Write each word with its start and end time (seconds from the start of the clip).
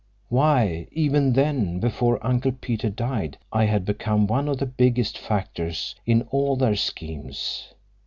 "Why, 0.29 0.87
even 0.93 1.33
then, 1.33 1.79
before 1.79 2.25
Uncle 2.25 2.53
Peter 2.53 2.89
died, 2.89 3.37
I 3.53 3.65
had 3.65 3.85
become 3.85 4.25
one 4.25 4.47
of 4.47 4.57
the 4.57 4.65
biggest 4.65 5.15
factors 5.15 5.93
in 6.07 6.23
all 6.31 6.55
their 6.55 6.75
schemes. 6.75 7.75